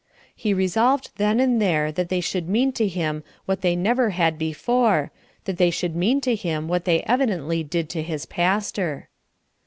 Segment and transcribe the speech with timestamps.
[0.35, 4.39] He resolved then and there that they should mean to him what they never had
[4.39, 5.11] before,
[5.45, 9.09] that they should mean to him what they evidently did to his pastor.